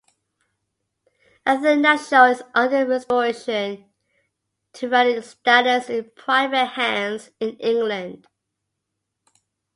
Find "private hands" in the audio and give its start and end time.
6.15-7.29